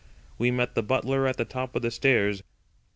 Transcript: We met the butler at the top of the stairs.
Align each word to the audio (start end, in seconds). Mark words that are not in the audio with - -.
We 0.39 0.49
met 0.49 0.73
the 0.73 0.81
butler 0.81 1.27
at 1.27 1.37
the 1.37 1.45
top 1.45 1.75
of 1.75 1.83
the 1.83 1.91
stairs. 1.91 2.41